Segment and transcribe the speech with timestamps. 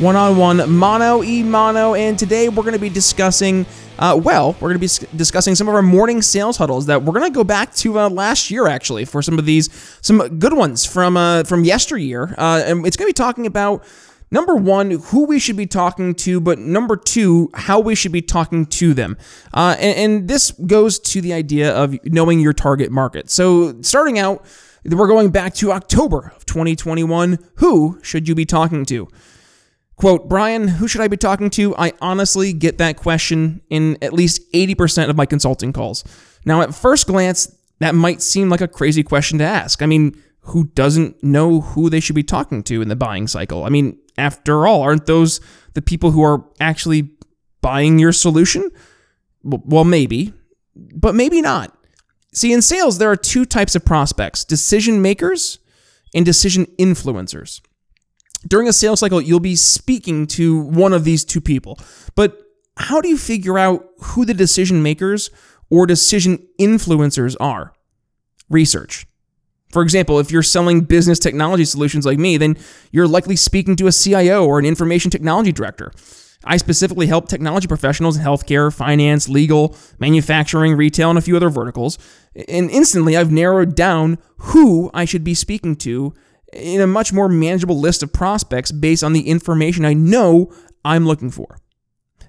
[0.00, 1.94] one on one, mano e mano.
[1.94, 3.66] And today we're going to be discussing,
[3.98, 7.12] uh, well, we're going to be discussing some of our morning sales huddles that we're
[7.12, 9.68] going to go back to uh, last year actually for some of these,
[10.00, 12.34] some good ones from uh, from yesteryear.
[12.38, 13.84] Uh, and it's going to be talking about
[14.30, 18.22] number one, who we should be talking to, but number two, how we should be
[18.22, 19.18] talking to them.
[19.52, 23.28] Uh, and, and, this goes to the idea of knowing your target market.
[23.28, 24.46] So, starting out,
[24.84, 27.38] we're going back to October of 2021.
[27.56, 29.08] Who should you be talking to?
[30.00, 31.76] Quote, Brian, who should I be talking to?
[31.76, 36.04] I honestly get that question in at least 80% of my consulting calls.
[36.46, 39.82] Now, at first glance, that might seem like a crazy question to ask.
[39.82, 43.64] I mean, who doesn't know who they should be talking to in the buying cycle?
[43.64, 45.38] I mean, after all, aren't those
[45.74, 47.10] the people who are actually
[47.60, 48.70] buying your solution?
[49.42, 50.32] Well, maybe,
[50.74, 51.76] but maybe not.
[52.32, 55.58] See, in sales, there are two types of prospects decision makers
[56.14, 57.60] and decision influencers
[58.46, 61.78] during a sales cycle, you'll be speaking to one of these two people.
[62.14, 62.40] But
[62.76, 65.30] how do you figure out who the decision makers
[65.68, 67.72] or decision influencers are?
[68.48, 69.06] Research.
[69.70, 72.56] For example, if you're selling business technology solutions like me, then
[72.90, 75.92] you're likely speaking to a CIO or an information technology director.
[76.44, 81.50] I specifically help technology professionals in healthcare, finance, legal, manufacturing, retail, and a few other
[81.50, 81.98] verticals.
[82.48, 86.14] And instantly, I've narrowed down who I should be speaking to
[86.52, 90.52] in a much more manageable list of prospects based on the information I know
[90.84, 91.58] I'm looking for.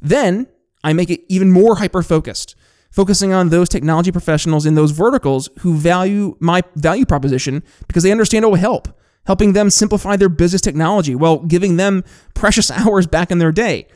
[0.00, 0.46] Then
[0.84, 2.54] I make it even more hyper focused,
[2.90, 8.12] focusing on those technology professionals in those verticals who value my value proposition because they
[8.12, 8.88] understand it will help,
[9.26, 12.04] helping them simplify their business technology while giving them
[12.34, 13.86] precious hours back in their day.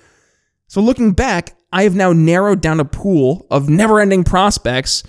[0.68, 5.02] So looking back, I have now narrowed down a pool of never ending prospects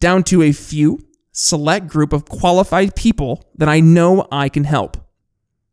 [0.00, 0.98] down to a few
[1.32, 4.96] select group of qualified people that I know I can help.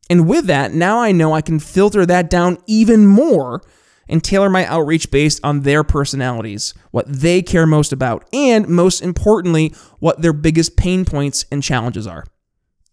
[0.09, 3.61] And with that, now I know I can filter that down even more
[4.09, 9.01] and tailor my outreach based on their personalities, what they care most about, and most
[9.01, 12.23] importantly, what their biggest pain points and challenges are.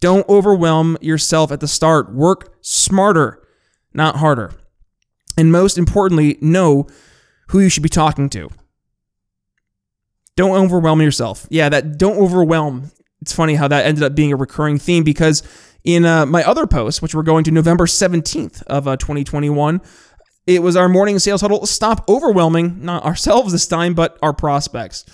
[0.00, 2.12] Don't overwhelm yourself at the start.
[2.12, 3.46] Work smarter,
[3.92, 4.52] not harder.
[5.38, 6.86] And most importantly, know
[7.48, 8.48] who you should be talking to.
[10.36, 11.46] Don't overwhelm yourself.
[11.50, 12.90] Yeah, that don't overwhelm.
[13.20, 15.42] It's funny how that ended up being a recurring theme because
[15.84, 19.80] in uh, my other post, which we're going to November 17th of uh, 2021,
[20.46, 21.64] it was our morning sales huddle.
[21.66, 25.04] Stop overwhelming, not ourselves this time, but our prospects.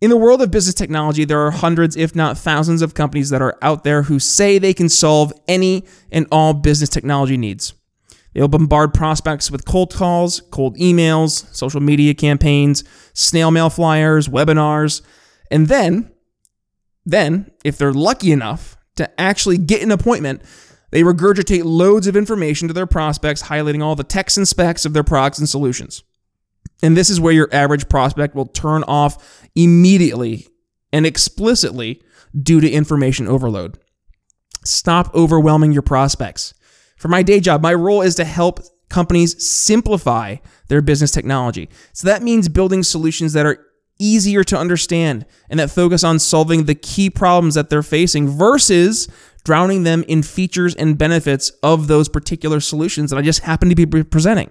[0.00, 3.42] In the world of business technology, there are hundreds, if not thousands, of companies that
[3.42, 7.74] are out there who say they can solve any and all business technology needs.
[8.32, 12.84] They'll bombard prospects with cold calls, cold emails, social media campaigns,
[13.20, 15.02] snail mail flyers, webinars,
[15.50, 16.10] and then,
[17.04, 20.42] then, if they're lucky enough to actually get an appointment,
[20.90, 24.92] they regurgitate loads of information to their prospects, highlighting all the techs and specs of
[24.92, 26.02] their products and solutions.
[26.82, 30.46] And this is where your average prospect will turn off immediately
[30.92, 32.02] and explicitly
[32.40, 33.78] due to information overload.
[34.64, 36.54] Stop overwhelming your prospects.
[36.96, 40.36] For my day job, my role is to help companies simplify
[40.68, 41.70] their business technology.
[41.92, 43.66] So that means building solutions that are
[43.98, 49.08] easier to understand and that focus on solving the key problems that they're facing versus
[49.44, 53.74] drowning them in features and benefits of those particular solutions that I just happen to
[53.74, 54.50] be presenting.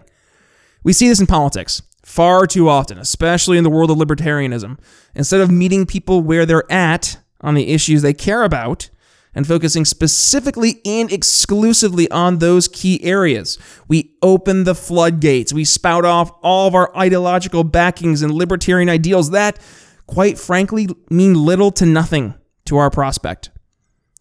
[0.83, 4.79] We see this in politics far too often, especially in the world of libertarianism.
[5.13, 8.89] Instead of meeting people where they're at on the issues they care about,
[9.35, 13.57] and focusing specifically and exclusively on those key areas.
[13.88, 15.53] We open the floodgates.
[15.53, 19.59] We spout off all of our ideological backings and libertarian ideals that,
[20.08, 22.34] quite frankly, mean little to nothing
[22.66, 23.52] to our prospect.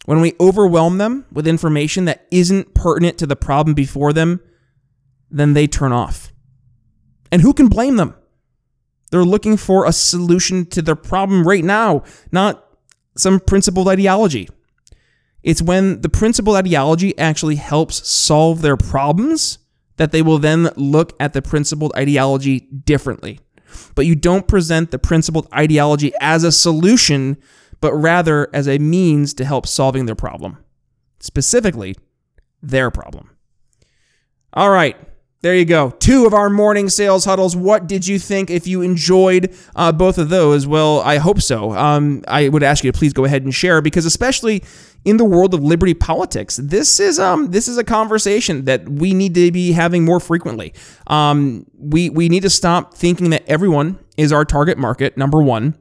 [0.05, 4.41] When we overwhelm them with information that isn't pertinent to the problem before them,
[5.29, 6.31] then they turn off.
[7.31, 8.15] And who can blame them?
[9.11, 12.65] They're looking for a solution to their problem right now, not
[13.17, 14.49] some principled ideology.
[15.43, 19.59] It's when the principled ideology actually helps solve their problems
[19.97, 23.39] that they will then look at the principled ideology differently.
[23.95, 27.37] But you don't present the principled ideology as a solution,
[27.81, 30.57] but rather as a means to help solving their problem,
[31.19, 31.95] specifically
[32.61, 33.29] their problem.
[34.53, 34.97] All right,
[35.41, 35.91] There you go.
[35.91, 37.55] Two of our morning sales huddles.
[37.55, 38.49] What did you think?
[38.49, 41.71] If you enjoyed uh, both of those, well, I hope so.
[41.71, 44.65] Um, I would ask you to please go ahead and share because, especially
[45.05, 49.13] in the world of liberty politics, this is um, this is a conversation that we
[49.13, 50.73] need to be having more frequently.
[51.07, 55.15] Um, we we need to stop thinking that everyone is our target market.
[55.15, 55.73] Number one,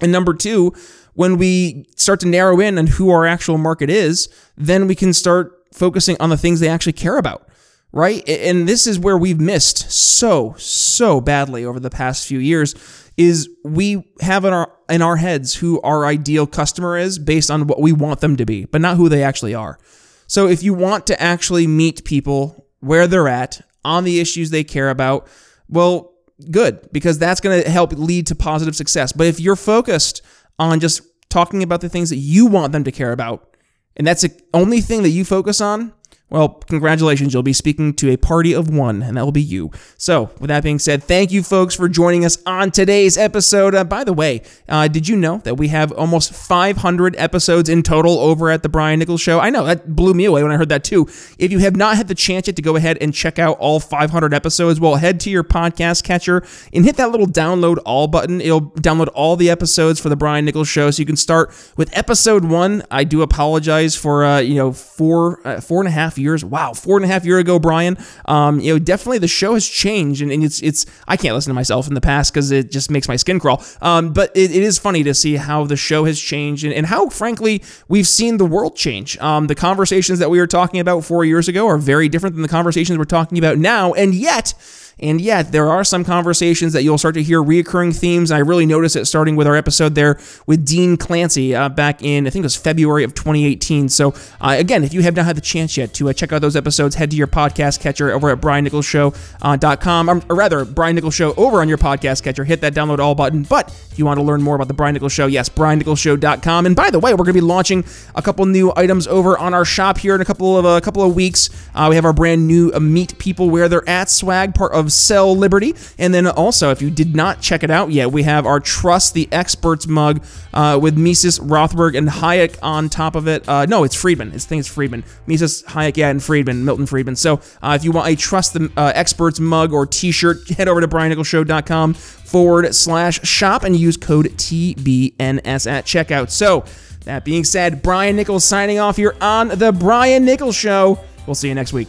[0.00, 0.72] and number two,
[1.14, 5.12] when we start to narrow in on who our actual market is, then we can
[5.12, 7.47] start focusing on the things they actually care about
[7.92, 8.26] right?
[8.28, 12.74] And this is where we've missed so so badly over the past few years
[13.16, 17.66] is we have in our in our heads who our ideal customer is based on
[17.66, 19.78] what we want them to be, but not who they actually are.
[20.26, 24.64] So if you want to actually meet people where they're at on the issues they
[24.64, 25.28] care about,
[25.68, 26.12] well,
[26.50, 29.12] good because that's going to help lead to positive success.
[29.12, 30.22] But if you're focused
[30.58, 33.56] on just talking about the things that you want them to care about,
[33.96, 35.92] and that's the only thing that you focus on,
[36.30, 37.32] well, congratulations.
[37.32, 39.70] You'll be speaking to a party of one, and that will be you.
[39.96, 43.74] So, with that being said, thank you, folks, for joining us on today's episode.
[43.74, 47.82] Uh, by the way, uh, did you know that we have almost 500 episodes in
[47.82, 49.40] total over at The Brian Nichols Show?
[49.40, 51.06] I know that blew me away when I heard that, too.
[51.38, 53.80] If you have not had the chance yet to go ahead and check out all
[53.80, 56.44] 500 episodes, well, head to your podcast catcher
[56.74, 58.42] and hit that little download all button.
[58.42, 60.90] It'll download all the episodes for The Brian Nichols Show.
[60.90, 62.82] So you can start with episode one.
[62.90, 66.44] I do apologize for, uh, you know, four, uh, four and a half years.
[66.44, 67.96] Wow, four and a half year ago, Brian.
[68.26, 71.50] Um, you know, definitely the show has changed, and, and it's it's I can't listen
[71.50, 73.62] to myself in the past because it just makes my skin crawl.
[73.80, 76.86] Um, but it, it is funny to see how the show has changed and, and
[76.86, 79.18] how, frankly, we've seen the world change.
[79.18, 82.42] Um, the conversations that we were talking about four years ago are very different than
[82.42, 84.54] the conversations we're talking about now, and yet
[85.00, 88.30] and yet, there are some conversations that you'll start to hear reoccurring themes.
[88.32, 92.26] I really noticed it starting with our episode there with Dean Clancy uh, back in,
[92.26, 93.88] I think it was February of 2018.
[93.88, 96.40] So, uh, again, if you have not had the chance yet to uh, check out
[96.40, 101.14] those episodes, head to your podcast catcher over at briannicholsshow.com, um, or rather, Brian Nichols
[101.14, 102.44] Show over on your podcast catcher.
[102.44, 103.44] Hit that download all button.
[103.44, 106.66] But if you want to learn more about the Brian Nichols Show, yes, briannicholsshow.com.
[106.66, 107.84] And by the way, we're going to be launching
[108.14, 111.02] a couple new items over on our shop here in a couple of a couple
[111.02, 111.50] of weeks.
[111.74, 114.87] Uh, we have our brand new uh, Meet People Where They're At swag, part of
[114.88, 115.74] Sell Liberty.
[115.98, 119.14] And then also, if you did not check it out yet, we have our Trust
[119.14, 123.48] the Experts mug uh, with Mises, Rothbard, and Hayek on top of it.
[123.48, 124.32] Uh, no, it's Friedman.
[124.32, 125.04] I think it's Friedman.
[125.26, 127.16] Mises, Hayek, yeah, and Friedman, Milton Friedman.
[127.16, 130.68] So uh, if you want a Trust the uh, Experts mug or t shirt, head
[130.68, 136.30] over to briannicholsshow.com forward slash shop and use code TBNS at checkout.
[136.30, 136.64] So,
[137.04, 140.98] that being said, Brian Nichols signing off here on The Brian Nichols Show.
[141.26, 141.88] We'll see you next week.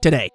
[0.00, 0.30] today.